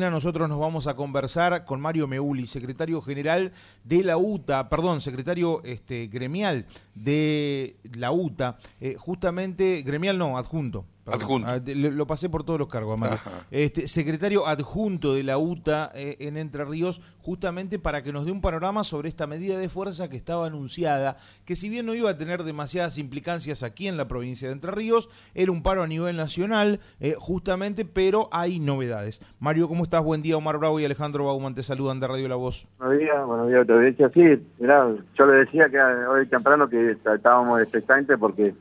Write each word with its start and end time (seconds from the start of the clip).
Nosotros 0.00 0.48
nos 0.48 0.58
vamos 0.58 0.86
a 0.86 0.96
conversar 0.96 1.66
con 1.66 1.78
Mario 1.78 2.08
Meuli, 2.08 2.46
secretario 2.46 3.02
general 3.02 3.52
de 3.84 4.02
la 4.02 4.16
UTA, 4.16 4.70
perdón, 4.70 5.02
secretario 5.02 5.62
este, 5.64 6.06
gremial 6.06 6.64
de 6.94 7.76
la 7.98 8.10
UTA, 8.10 8.56
eh, 8.80 8.96
justamente, 8.98 9.82
gremial 9.82 10.16
no, 10.16 10.38
adjunto, 10.38 10.86
Adjunto. 11.04 11.48
Ah, 11.48 11.60
lo, 11.66 12.06
pasé 12.06 12.28
por 12.28 12.44
todos 12.44 12.60
los 12.60 12.68
cargos, 12.68 12.94
Amaro. 12.94 13.18
Este, 13.50 13.88
secretario 13.88 14.46
adjunto 14.46 15.14
de 15.14 15.24
la 15.24 15.36
UTA 15.36 15.90
eh, 15.94 16.16
en 16.20 16.36
Entre 16.36 16.64
Ríos, 16.64 17.00
justamente 17.18 17.80
para 17.80 18.02
que 18.02 18.12
nos 18.12 18.24
dé 18.24 18.30
un 18.30 18.40
panorama 18.40 18.84
sobre 18.84 19.08
esta 19.08 19.26
medida 19.26 19.58
de 19.58 19.68
fuerza 19.68 20.08
que 20.08 20.16
estaba 20.16 20.46
anunciada, 20.46 21.16
que 21.44 21.56
si 21.56 21.68
bien 21.68 21.86
no 21.86 21.94
iba 21.94 22.10
a 22.10 22.16
tener 22.16 22.44
demasiadas 22.44 22.98
implicancias 22.98 23.64
aquí 23.64 23.88
en 23.88 23.96
la 23.96 24.06
provincia 24.06 24.46
de 24.46 24.54
Entre 24.54 24.70
Ríos, 24.70 25.08
era 25.34 25.50
un 25.50 25.64
paro 25.64 25.82
a 25.82 25.88
nivel 25.88 26.16
nacional, 26.16 26.78
eh, 27.00 27.14
justamente, 27.18 27.84
pero 27.84 28.28
hay 28.30 28.60
novedades. 28.60 29.20
Mario, 29.40 29.68
¿cómo 29.68 29.82
estás? 29.82 30.04
Buen 30.04 30.22
día, 30.22 30.36
Omar 30.36 30.58
Bravo 30.58 30.78
y 30.78 30.84
Alejandro 30.84 31.24
Bauman 31.24 31.56
te 31.56 31.64
saludan 31.64 31.98
de 31.98 32.06
Radio 32.06 32.28
La 32.28 32.36
Voz. 32.36 32.68
Buenos 32.78 32.98
días, 32.98 33.26
buenos 33.26 33.48
días, 33.48 33.66
te 33.66 33.80
dicho 33.80 34.10
Sí, 34.14 34.46
mirá, 34.60 34.88
yo 35.14 35.26
le 35.26 35.32
decía 35.38 35.68
que 35.68 35.80
hoy 35.80 36.26
temprano 36.26 36.68
que 36.68 36.92
estábamos 36.92 37.60
expectantes 37.60 38.16
porque 38.18 38.54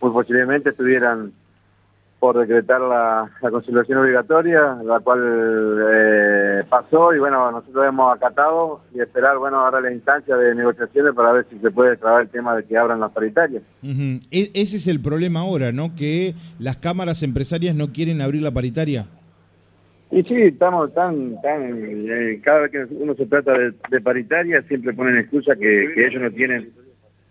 muy 0.00 0.10
posiblemente 0.10 0.70
estuvieran 0.70 1.32
por 2.18 2.38
decretar 2.38 2.80
la, 2.80 3.30
conciliación 3.50 3.98
obligatoria, 3.98 4.78
la 4.84 5.00
cual 5.00 5.20
eh, 5.90 6.64
pasó 6.68 7.14
y 7.14 7.18
bueno, 7.18 7.50
nosotros 7.50 7.86
hemos 7.86 8.14
acatado 8.14 8.80
y 8.94 9.00
esperar, 9.00 9.36
bueno, 9.38 9.58
ahora 9.58 9.80
la 9.80 9.92
instancia 9.92 10.36
de 10.36 10.54
negociaciones 10.54 11.12
para 11.12 11.32
ver 11.32 11.46
si 11.50 11.58
se 11.58 11.70
puede 11.70 11.96
trabar 11.96 12.22
el 12.22 12.28
tema 12.28 12.56
de 12.56 12.64
que 12.64 12.76
abran 12.76 13.00
las 13.00 13.12
paritarias. 13.12 13.62
E, 13.82 14.50
ese 14.54 14.78
es 14.78 14.86
el 14.86 15.00
problema 15.00 15.40
ahora, 15.40 15.72
¿no? 15.72 15.94
Que 15.94 16.34
las 16.58 16.78
cámaras 16.78 17.22
empresarias 17.22 17.74
no 17.74 17.92
quieren 17.92 18.20
abrir 18.20 18.42
la 18.42 18.50
paritaria. 18.50 19.06
Y 20.10 20.22
sí, 20.22 20.34
estamos 20.34 20.94
tan, 20.94 21.40
tan, 21.42 22.08
eh, 22.08 22.40
cada 22.42 22.60
vez 22.60 22.70
que 22.70 22.86
uno 22.94 23.14
se 23.14 23.26
trata 23.26 23.54
de, 23.58 24.00
paritaria 24.00 24.62
siempre 24.62 24.94
ponen 24.94 25.18
excusa 25.18 25.56
que 25.56 26.06
ellos 26.06 26.22
no 26.22 26.30
tienen 26.30 26.70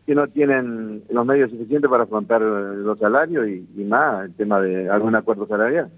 que 0.05 0.13
no 0.13 0.27
tienen 0.27 1.03
los 1.09 1.25
medios 1.25 1.49
suficientes 1.49 1.89
para 1.89 2.03
afrontar 2.03 2.41
los 2.41 2.99
salarios 2.99 3.47
y, 3.47 3.83
más 3.83 4.25
el 4.25 4.33
tema 4.33 4.61
de 4.61 4.89
algún 4.89 5.15
acuerdo 5.15 5.47
salarial. 5.47 5.89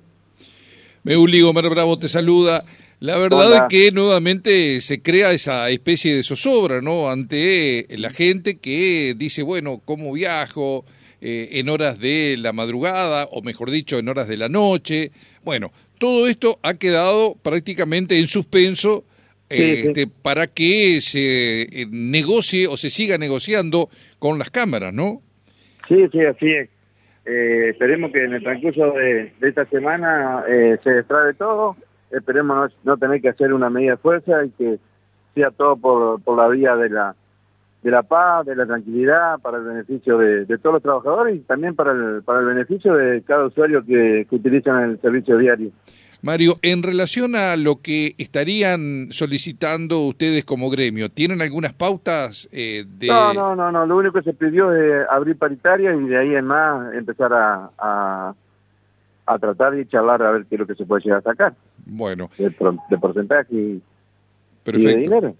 Meuli 1.04 1.42
Omar 1.42 1.70
Bravo 1.70 2.00
te 2.00 2.08
saluda. 2.08 2.64
La 3.00 3.18
verdad 3.18 3.54
es 3.56 3.62
que 3.70 3.92
nuevamente 3.92 4.82
se 4.82 5.02
crea 5.02 5.32
esa 5.32 5.70
especie 5.70 6.16
de 6.16 6.24
zozobra, 6.24 6.82
¿no? 6.82 7.10
Ante 7.10 7.86
la 7.92 8.10
gente 8.10 8.58
que 8.58 9.14
dice, 9.16 9.44
bueno, 9.44 9.82
¿cómo 9.86 10.14
viajo? 10.14 10.84
Eh, 11.20 11.60
en 11.60 11.70
horas 11.70 11.98
de 11.98 12.36
la 12.38 12.54
madrugada, 12.54 13.28
o 13.32 13.42
mejor 13.42 13.72
dicho, 13.72 13.98
en 13.98 14.08
horas 14.08 14.28
de 14.28 14.38
la 14.38 14.50
noche. 14.50 15.12
Bueno, 15.44 15.72
todo 15.98 16.28
esto 16.28 16.60
ha 16.62 16.76
quedado 16.76 17.36
prácticamente 17.42 18.20
en 18.20 18.28
suspenso 18.28 19.04
este, 19.50 20.08
para 20.08 20.48
que 20.48 21.00
se 21.02 21.62
eh, 21.62 21.88
negocie 21.90 22.68
o 22.68 22.78
se 22.78 22.90
siga 22.90 23.18
negociando 23.18 23.90
con 24.20 24.38
las 24.40 24.50
cámaras, 24.50 24.94
¿no? 24.94 25.22
Sí, 25.88 26.08
sí, 26.12 26.22
así 26.26 26.52
es. 26.54 26.70
Eh, 27.26 27.70
esperemos 27.70 28.12
que 28.12 28.24
en 28.24 28.34
el 28.34 28.44
transcurso 28.44 28.92
de, 28.92 29.34
esta 29.42 29.66
semana 29.66 30.44
eh, 30.48 30.78
se 30.84 30.92
destrabe 30.92 31.34
todo, 31.34 31.76
esperemos 32.12 32.72
no, 32.84 32.98
tener 32.98 33.22
que 33.22 33.30
hacer 33.30 33.54
una 33.54 33.70
medida 33.70 33.92
de 33.92 33.98
fuerza 33.98 34.46
y 34.46 34.50
que 34.52 34.80
sea 35.36 35.52
todo 35.52 35.76
por, 35.76 36.22
por 36.22 36.38
la 36.38 36.48
vía 36.48 36.76
de 36.76 36.90
la 36.90 37.16
de 37.84 37.92
la 37.92 38.04
paz, 38.04 38.46
de 38.46 38.56
la 38.56 38.66
tranquilidad, 38.66 39.40
para 39.40 39.60
el 39.60 39.64
beneficio 39.64 40.18
de, 40.18 40.46
todos 40.58 40.74
los 40.74 40.84
trabajadores 40.84 41.36
y 41.36 41.40
también 41.40 41.76
para 41.76 41.92
el, 41.92 42.24
para 42.24 42.40
el 42.40 42.46
beneficio 42.48 42.96
de 42.96 43.22
cada 43.22 43.46
usuario 43.46 43.86
que, 43.86 44.26
que 44.30 44.36
utilizan 44.36 44.92
el 44.92 45.00
servicio 45.00 45.38
diario. 45.38 45.72
Mario, 46.22 46.58
en 46.62 46.84
relación 46.84 47.36
a 47.36 47.56
lo 47.56 47.82
que 47.82 48.16
estarían 48.18 49.08
solicitando 49.12 50.02
ustedes 50.02 50.44
como 50.46 50.70
gremio, 50.70 51.10
¿tienen 51.10 51.42
algunas 51.42 51.74
pautas 51.74 52.50
eh, 52.52 52.86
de...? 52.88 53.08
No, 53.08 53.34
no, 53.34 53.56
no, 53.56 53.72
no, 53.72 53.86
lo 53.86 53.98
único 53.98 54.14
que 54.14 54.24
se 54.24 54.34
pidió 54.34 54.74
es 54.74 55.08
abrir 55.10 55.38
paritaria 55.38 55.94
y 55.94 56.06
de 56.06 56.18
ahí 56.18 56.36
en 56.36 56.46
más 56.46 56.94
empezar 56.94 57.32
a, 57.34 58.34
a, 59.26 59.40
tratar 59.40 59.78
y 59.78 59.86
charlar 59.86 60.24
a 60.24 60.32
ver 60.32 60.46
qué 60.46 60.56
es 60.56 60.60
lo 60.60 60.68
que 60.68 60.76
se 60.76 60.86
puede 60.86 61.04
llegar 61.04 61.20
a 61.20 61.30
sacar. 61.30 61.54
Bueno. 61.86 62.30
De, 62.38 62.50
porcentaje 62.98 63.54
y, 63.54 63.82
Perfecto. 64.64 64.90
de 64.90 64.98
dinero. 64.98 65.36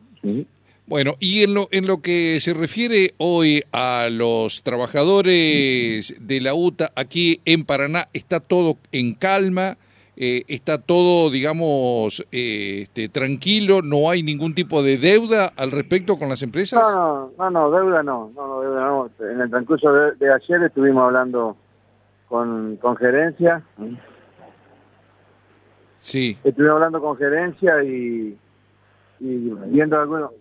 Bueno, 0.88 1.16
y 1.20 1.44
en 1.44 1.54
lo, 1.54 1.68
en 1.72 1.86
lo 1.86 2.02
que 2.02 2.40
se 2.40 2.54
refiere 2.54 3.14
hoy 3.18 3.64
a 3.74 4.08
los 4.10 4.64
trabajadores 4.64 6.16
de 6.20 6.40
la 6.40 6.54
UTA 6.54 6.94
aquí 6.96 7.42
en 7.44 7.66
Paraná, 7.66 8.08
¿está 8.14 8.40
todo 8.40 8.78
en 8.94 9.14
calma? 9.14 9.78
Eh, 10.20 10.46
está 10.48 10.82
todo, 10.82 11.30
digamos, 11.30 12.26
eh, 12.32 12.80
este, 12.82 13.08
tranquilo, 13.08 13.84
no 13.84 14.10
hay 14.10 14.24
ningún 14.24 14.56
tipo 14.56 14.82
de 14.82 14.98
deuda 14.98 15.54
al 15.56 15.70
respecto 15.70 16.18
con 16.18 16.28
las 16.28 16.42
empresas. 16.42 16.82
No, 16.82 17.32
no, 17.38 17.52
no, 17.52 17.70
deuda 17.70 18.02
no, 18.02 18.32
no, 18.36 18.62
deuda 18.62 18.88
no. 18.88 19.12
En 19.20 19.42
el 19.42 19.50
transcurso 19.52 19.94
de, 19.94 20.34
ayer 20.34 20.64
estuvimos 20.64 21.04
hablando 21.04 21.56
con, 22.28 22.78
con 22.78 22.98
gerencia. 22.98 23.62
Sí. 26.00 26.36
Estuvimos 26.44 26.78
hablando 26.78 27.00
con 27.00 27.16
gerencia 27.16 27.84
y, 27.84 28.36
y 29.20 29.36
viendo 29.68 30.00
algunos, 30.00 30.32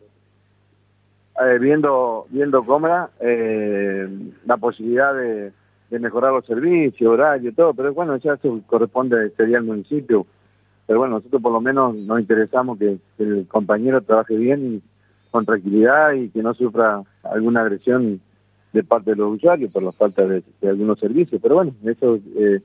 eh, 1.44 1.58
viendo, 1.58 2.26
viendo 2.30 2.64
cómo 2.64 3.10
eh, 3.20 4.08
la 4.46 4.56
posibilidad 4.56 5.12
de 5.14 5.52
de 5.90 5.98
mejorar 5.98 6.32
los 6.32 6.46
servicios, 6.46 7.10
horario, 7.10 7.52
todo, 7.54 7.74
pero 7.74 7.94
bueno, 7.94 8.16
ya 8.16 8.34
eso 8.34 8.60
corresponde, 8.66 9.30
sería 9.36 9.58
al 9.58 9.64
municipio. 9.64 10.26
Pero 10.86 11.00
bueno, 11.00 11.16
nosotros 11.16 11.42
por 11.42 11.52
lo 11.52 11.60
menos 11.60 11.94
nos 11.94 12.20
interesamos 12.20 12.78
que, 12.78 12.98
el 13.18 13.46
compañero 13.48 14.00
trabaje 14.02 14.36
bien 14.36 14.74
y 14.74 14.82
con 15.30 15.44
tranquilidad 15.44 16.12
y 16.12 16.28
que 16.28 16.42
no 16.42 16.54
sufra 16.54 17.02
alguna 17.22 17.60
agresión 17.60 18.20
de 18.72 18.84
parte 18.84 19.10
de 19.10 19.16
los 19.16 19.36
usuarios 19.36 19.70
por 19.72 19.82
la 19.82 19.92
falta 19.92 20.26
de, 20.26 20.42
algunos 20.62 20.98
servicios. 20.98 21.40
Pero 21.42 21.56
bueno, 21.56 21.74
eso 21.84 22.18
eh, 22.36 22.60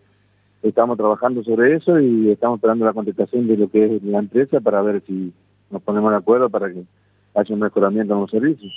estamos 0.62 0.98
trabajando 0.98 1.44
sobre 1.44 1.76
eso 1.76 2.00
y 2.00 2.30
estamos 2.30 2.58
esperando 2.58 2.86
la 2.86 2.94
contestación 2.94 3.48
de 3.48 3.58
lo 3.58 3.70
que 3.70 3.86
es 3.86 4.04
la 4.04 4.20
empresa 4.20 4.60
para 4.60 4.82
ver 4.82 5.02
si 5.08 5.34
nos 5.70 5.82
ponemos 5.82 6.12
de 6.12 6.18
acuerdo 6.18 6.50
para 6.50 6.72
que 6.72 6.84
haya 7.34 7.56
un 7.56 7.62
mejoramiento 7.62 8.14
en 8.14 8.22
los 8.22 8.32
servicios. 8.32 8.72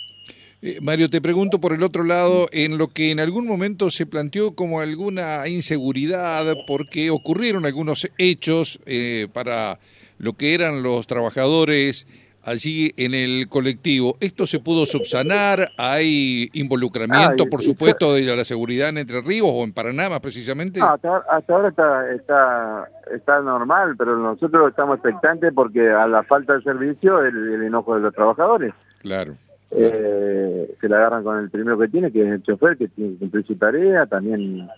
Eh, 0.66 0.78
Mario, 0.80 1.10
te 1.10 1.20
pregunto 1.20 1.60
por 1.60 1.74
el 1.74 1.82
otro 1.82 2.04
lado, 2.04 2.48
en 2.50 2.78
lo 2.78 2.88
que 2.88 3.10
en 3.10 3.20
algún 3.20 3.46
momento 3.46 3.90
se 3.90 4.06
planteó 4.06 4.54
como 4.54 4.80
alguna 4.80 5.46
inseguridad 5.46 6.56
porque 6.66 7.10
ocurrieron 7.10 7.66
algunos 7.66 8.10
hechos 8.16 8.80
eh, 8.86 9.28
para 9.34 9.78
lo 10.16 10.32
que 10.32 10.54
eran 10.54 10.82
los 10.82 11.06
trabajadores 11.06 12.06
allí 12.44 12.94
en 12.96 13.12
el 13.12 13.46
colectivo. 13.50 14.16
¿Esto 14.20 14.46
se 14.46 14.58
pudo 14.58 14.86
subsanar? 14.86 15.68
¿Hay 15.76 16.48
involucramiento, 16.54 17.44
por 17.50 17.60
supuesto, 17.60 18.14
de 18.14 18.22
la 18.34 18.44
seguridad 18.44 18.88
en 18.88 18.96
Entre 18.96 19.20
Ríos 19.20 19.50
o 19.52 19.64
en 19.64 19.74
Paraná 19.74 20.08
más 20.08 20.20
precisamente? 20.20 20.80
hasta, 20.80 21.08
ahora 21.46 21.68
está, 21.68 22.10
está, 22.10 22.88
está 23.14 23.42
normal, 23.42 23.96
pero 23.98 24.16
nosotros 24.16 24.70
estamos 24.70 24.96
expectantes 24.96 25.52
porque 25.54 25.90
a 25.90 26.06
la 26.06 26.22
falta 26.22 26.54
de 26.54 26.62
servicio 26.62 27.22
el 27.22 27.62
enojo 27.62 27.96
de 27.96 28.00
los 28.00 28.14
trabajadores. 28.14 28.72
Claro 29.02 29.36
eh, 29.76 30.74
se 30.80 30.88
la 30.88 30.98
agarran 30.98 31.24
con 31.24 31.38
el 31.38 31.50
primero 31.50 31.78
que 31.78 31.88
tiene, 31.88 32.12
que 32.12 32.22
es 32.22 32.32
el 32.32 32.42
chofer, 32.42 32.76
que 32.76 32.88
tiene 32.88 33.12
que 33.12 33.18
cumplir 33.18 33.46
su 33.46 33.56
tarea 33.56 34.06
también. 34.06 34.68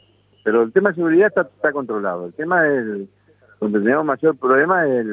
Pero 0.43 0.63
el 0.63 0.73
tema 0.73 0.91
de 0.91 0.97
seguridad 0.97 1.33
está, 1.35 1.73
controlado. 1.73 2.27
El 2.27 2.33
tema 2.33 2.67
es, 2.67 3.09
donde 3.61 3.81
tenemos 3.81 4.05
mayor 4.05 4.37
problema 4.37 4.87
es 4.87 5.07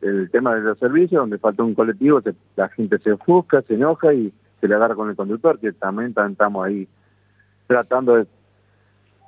el, 0.00 0.30
tema 0.30 0.54
de 0.54 0.62
los 0.62 0.78
servicios, 0.78 1.22
donde 1.22 1.38
falta 1.38 1.62
un 1.62 1.74
colectivo, 1.74 2.20
la 2.56 2.68
gente 2.68 2.98
se 2.98 3.12
ofusca, 3.12 3.62
se 3.62 3.74
enoja 3.74 4.12
y 4.14 4.32
se 4.60 4.68
le 4.68 4.74
agarra 4.74 4.94
con 4.94 5.10
el 5.10 5.16
conductor, 5.16 5.58
que 5.58 5.72
también 5.72 6.14
estamos 6.16 6.66
ahí 6.66 6.88
tratando 7.66 8.16
de 8.16 8.26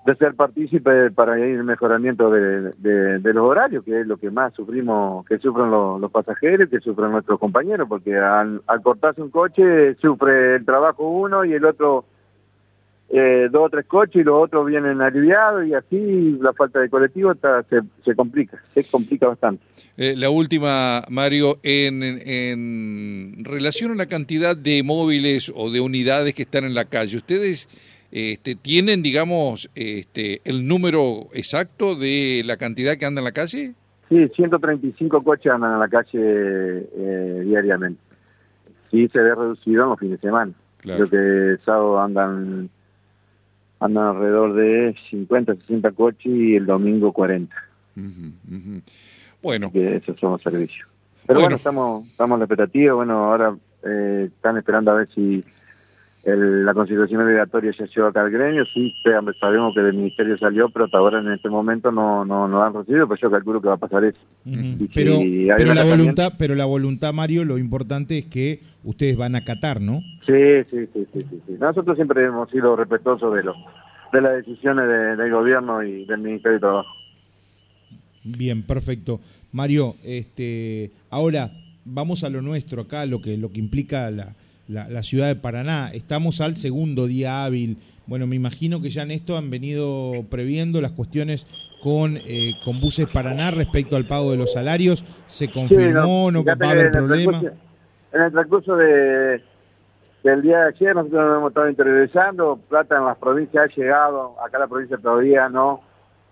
de 0.05 0.15
ser 0.17 0.35
partícipe 0.35 1.11
para 1.11 1.39
ir 1.39 1.57
el 1.57 1.65
mejoramiento 1.65 2.31
de, 2.31 3.21
los 3.23 3.45
horarios, 3.45 3.85
que 3.85 4.01
es 4.01 4.07
lo 4.07 4.19
que 4.19 4.31
más 4.31 4.53
sufrimos, 4.53 5.25
que 5.27 5.39
sufren 5.39 5.71
los, 5.71 6.11
pasajeros, 6.11 6.69
que 6.69 6.81
sufren 6.81 7.13
nuestros 7.13 7.41
compañeros, 7.41 7.89
porque 7.89 8.17
al, 8.17 8.61
cortarse 8.83 9.23
un 9.23 9.31
coche 9.31 9.95
sufre 9.95 10.57
el 10.57 10.65
trabajo 10.65 11.09
uno 11.09 11.45
y 11.45 11.55
el 11.55 11.65
otro 11.65 12.05
eh, 13.09 13.49
dos 13.51 13.67
o 13.67 13.71
tres 13.71 13.87
coches 13.87 14.17
y 14.17 14.25
los 14.25 14.43
otros 14.43 14.67
vienen 14.67 15.01
aliviados 15.01 15.67
y 15.67 15.75
así 15.75 16.37
la 16.41 16.53
falta 16.53 16.81
de 16.81 16.91
colectivo 16.91 17.33
se, 18.05 18.15
complica, 18.15 18.63
se 18.75 18.85
complica 18.85 19.29
bastante. 19.29 19.65
Eh, 19.97 20.15
la 20.17 20.29
última, 20.29 21.03
Mario, 21.09 21.59
en, 21.63 22.03
en 22.03 23.45
relación 23.45 23.93
a 23.93 23.95
la 23.95 24.07
cantidad 24.07 24.55
de 24.55 24.83
móviles 24.83 25.51
o 25.55 25.71
de 25.71 25.81
unidades 25.81 26.35
que 26.35 26.43
están 26.43 26.65
en 26.65 26.75
la 26.75 26.85
calle, 26.85 27.17
¿ustedes 27.17 27.69
este, 28.15 28.55
¿Tienen, 28.55 29.03
digamos, 29.03 29.69
este, 29.75 30.41
el 30.45 30.69
número 30.69 31.27
exacto 31.33 31.97
de 31.97 32.43
la 32.47 32.57
cantidad 32.57 32.97
que 32.97 33.07
anda 33.07 33.21
en 33.21 33.25
la 33.25 33.33
calle? 33.33 33.75
Sí, 34.09 34.31
135 34.37 35.25
coches 35.25 35.53
andan 35.53 35.73
en 35.73 35.81
la 35.81 35.89
calle 35.89 36.13
eh, 36.15 37.43
diariamente. 37.45 38.01
Sí, 38.93 39.09
se 39.09 39.19
ve 39.19 39.35
reducido 39.35 39.83
en 39.83 39.89
los 39.89 39.99
fines 39.99 40.21
de 40.21 40.29
semana. 40.29 40.53
Creo 40.79 41.09
que 41.09 41.17
el 41.17 41.61
sábado 41.65 42.01
andan, 42.01 42.71
andan 43.81 44.07
alrededor 44.07 44.55
de 44.55 44.95
50, 45.11 45.57
60 45.57 45.91
coches 45.91 46.27
y 46.27 46.55
el 46.55 46.67
domingo 46.67 47.13
40. 47.13 47.53
Bueno. 49.43 49.73
Que 49.73 49.97
esos 49.97 50.21
son 50.21 50.31
los 50.31 50.43
servicios. 50.43 50.87
Pero 51.27 51.41
bueno, 51.41 51.57
estamos, 51.57 52.07
estamos 52.07 52.37
en 52.37 52.41
la 52.41 52.45
expectativa, 52.45 52.95
bueno, 52.95 53.25
ahora 53.25 53.57
eh, 53.83 54.31
están 54.33 54.57
esperando 54.57 54.93
a 54.93 54.95
ver 54.95 55.09
si 55.13 55.43
la 56.25 56.73
constitución 56.73 57.21
obligatoria 57.21 57.73
se 57.75 57.87
lleva 57.87 58.09
acá 58.09 58.23
al 58.23 58.31
gremio, 58.31 58.65
sí, 58.73 58.95
sabemos 59.39 59.75
que 59.75 59.83
del 59.83 59.95
ministerio 59.95 60.39
salió, 60.39 60.71
pero 60.71 60.87
hasta 60.87 60.97
ahora 60.97 61.21
en 61.21 61.31
este 61.31 61.51
momento 61.51 61.93
no, 61.93 62.25
no, 62.25 62.49
no 62.49 62.63
han 62.63 62.73
recibido, 62.73 63.07
pero 63.07 63.21
yo 63.21 63.31
calculo 63.31 63.61
que 63.61 63.69
va 63.69 63.75
a 63.75 63.79
pasar 63.79 64.05
eso. 64.05 64.19
pero, 64.95 65.19
la 65.75 65.85
voluntad, 65.85 66.33
pero 66.39 66.55
la 66.55 66.65
voluntad, 66.65 67.13
Mario, 67.13 67.45
lo 67.45 67.59
importante 67.59 68.19
es 68.19 68.25
que 68.27 68.61
ustedes 68.85 69.19
van 69.19 69.35
a 69.35 69.39
acatar, 69.39 69.83
¿no? 69.83 70.01
Sí, 70.25 70.65
sí, 70.71 70.89
sí, 70.95 71.07
sí, 71.13 71.27
sí. 71.31 71.57
Nosotros 71.61 71.95
siempre 71.97 72.25
hemos 72.25 72.51
sido 72.51 72.75
respetuosos 72.75 73.35
de, 73.35 73.45
lo, 73.45 73.55
de 74.11 74.21
las 74.23 74.37
decisiones 74.37 74.89
del 75.19 75.31
gobierno 75.31 75.83
y 75.83 76.07
del 76.07 76.21
Ministerio 76.21 76.55
de 76.55 76.61
Trabajo. 76.61 76.91
Bien, 78.25 78.63
perfecto. 78.63 79.21
Mario, 79.53 79.95
este, 80.03 80.91
ahora 81.11 81.51
vamos 81.85 82.25
a 82.25 82.31
lo 82.31 82.41
nuestro 82.41 82.83
acá, 82.83 83.05
lo 83.05 83.21
que, 83.21 83.37
lo 83.37 83.51
que 83.51 83.59
implica 83.59 84.11
la, 84.11 84.35
la, 84.69 85.03
ciudad 85.03 85.29
de 85.29 85.37
Paraná. 85.37 85.91
Estamos 85.93 86.41
al 86.41 86.57
segundo 86.57 87.07
día 87.07 87.45
hábil. 87.45 87.79
Bueno, 88.07 88.27
me 88.27 88.37
imagino 88.37 88.83
que 88.83 88.91
ya 88.91 89.03
en 89.03 89.11
esto 89.11 89.37
han 89.37 89.51
venido 89.51 90.25
previendo 90.31 90.81
las 90.81 90.93
cuestiones 90.93 91.47
con, 91.83 92.19
eh, 92.19 92.55
con 92.65 92.81
Buses 92.81 93.09
Paraná 93.09 93.51
respecto 93.51 93.97
al 93.97 94.07
pago 94.07 94.31
de 94.31 94.37
los 94.37 94.53
salarios. 94.53 95.05
¿Se 95.27 95.51
confirmó? 95.51 96.31
¿No, 96.31 96.45
va 96.45 96.57
a 96.61 96.71
haber 96.71 96.93
problema? 96.93 97.43
En 98.13 98.23
el 98.23 98.33
transcurso 98.33 98.77
de, 98.77 99.43
del 100.23 100.43
día 100.43 100.59
de 100.61 100.69
ayer 100.69 100.95
nosotros 100.95 101.25
nos 101.25 101.39
hemos 101.39 101.51
estado 101.51 101.69
interiorizando. 101.69 102.59
Plata 102.69 102.99
en 102.99 103.05
las 103.05 103.17
provincias 103.17 103.65
ha 103.65 103.75
llegado, 103.75 104.37
acá 104.45 104.59
la 104.59 104.67
provincia 104.67 104.99
todavía 104.99 105.49
no. 105.49 105.81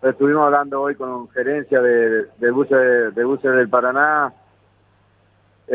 estuvimos 0.03 0.45
hablando 0.45 0.83
hoy 0.83 0.95
con 0.95 1.29
gerencia 1.31 1.81
de, 1.81 2.27
de, 2.39 2.51
buses, 2.51 3.15
de 3.15 3.25
buses 3.25 3.55
del 3.55 3.69
Paraná 3.69 4.33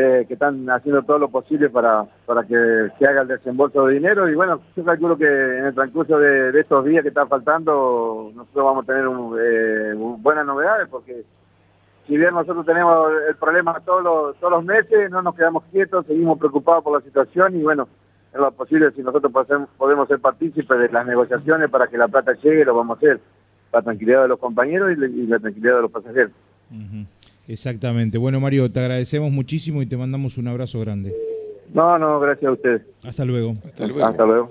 eh, 0.00 0.26
que 0.28 0.34
están 0.34 0.70
haciendo 0.70 1.02
todo 1.02 1.18
lo 1.18 1.28
posible 1.28 1.70
para, 1.70 2.06
para 2.24 2.44
que 2.44 2.54
se 2.96 3.04
haga 3.04 3.22
el 3.22 3.26
desembolso 3.26 3.84
de 3.84 3.94
dinero. 3.94 4.28
Y 4.28 4.36
bueno, 4.36 4.60
yo 4.76 4.84
calculo 4.84 5.18
que 5.18 5.26
en 5.26 5.64
el 5.64 5.74
transcurso 5.74 6.20
de, 6.20 6.56
estos 6.56 6.84
días 6.84 7.02
que 7.02 7.08
están 7.08 7.28
faltando 7.28 8.30
nosotros 8.32 8.64
vamos 8.64 8.84
a 8.84 8.86
tener 8.86 9.06
eh, 9.40 9.94
buenas 9.96 10.46
novedades 10.46 10.86
porque 10.88 11.24
si 12.06 12.16
bien 12.16 12.32
nosotros 12.32 12.64
tenemos 12.64 13.10
el 13.28 13.34
problema 13.34 13.80
todos 13.80 14.04
los, 14.04 14.36
todos 14.36 14.52
los 14.52 14.64
meses, 14.64 15.10
no 15.10 15.20
nos 15.20 15.34
quedamos 15.34 15.64
quietos, 15.72 16.06
seguimos 16.06 16.38
preocupados 16.38 16.84
por 16.84 16.96
la 16.96 17.04
situación 17.04 17.56
y 17.56 17.64
bueno, 17.64 17.88
en 18.32 18.40
lo 18.40 18.52
posible 18.52 18.92
si 18.92 19.02
nosotros 19.02 19.32
podemos 19.76 20.06
ser 20.06 20.20
partícipes 20.20 20.78
de 20.78 20.90
las 20.90 21.06
negociaciones 21.06 21.70
para 21.70 21.88
que 21.88 21.98
la 21.98 22.06
plata 22.06 22.34
llegue, 22.34 22.64
lo 22.64 22.76
vamos 22.76 22.94
a 22.94 22.98
hacer, 22.98 23.20
la 23.72 23.82
tranquilidad 23.82 24.22
de 24.22 24.28
los 24.28 24.38
compañeros 24.38 24.92
y, 24.92 25.26
la 25.26 25.40
tranquilidad 25.40 25.74
de 25.74 25.82
los 25.82 25.90
pasajeros. 25.90 26.30
Exactamente. 27.48 28.18
Bueno, 28.18 28.40
Mario, 28.40 28.70
te 28.70 28.78
agradecemos 28.78 29.32
muchísimo 29.32 29.80
y 29.80 29.86
te 29.86 29.96
mandamos 29.96 30.36
un 30.36 30.48
abrazo 30.48 30.78
grande. 30.80 31.16
No, 31.72 31.98
no, 31.98 32.20
gracias 32.20 32.48
a 32.50 32.52
usted. 32.52 32.82
Hasta 33.02 33.24
luego. 33.24 33.54
Hasta 33.64 33.86
luego. 33.86 34.06
Hasta 34.06 34.26
luego. 34.26 34.50